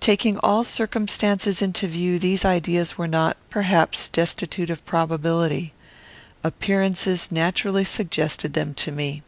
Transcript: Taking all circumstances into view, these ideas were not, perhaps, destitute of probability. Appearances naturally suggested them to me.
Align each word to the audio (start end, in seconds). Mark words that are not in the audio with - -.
Taking 0.00 0.38
all 0.38 0.64
circumstances 0.64 1.60
into 1.60 1.88
view, 1.88 2.18
these 2.18 2.42
ideas 2.42 2.96
were 2.96 3.06
not, 3.06 3.36
perhaps, 3.50 4.08
destitute 4.08 4.70
of 4.70 4.82
probability. 4.86 5.74
Appearances 6.42 7.28
naturally 7.30 7.84
suggested 7.84 8.54
them 8.54 8.72
to 8.72 8.90
me. 8.90 9.22